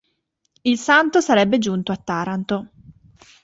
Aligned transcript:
Il 0.63 0.79
santo 0.79 1.19
sarebbe 1.21 1.59
giunto 1.59 1.91
a 1.91 1.95
Taranto. 1.95 2.69